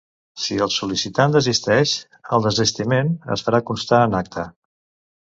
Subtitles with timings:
[0.45, 1.95] Si el sol·licitant desisteix,
[2.39, 4.51] el desistiment es farà constar en acta.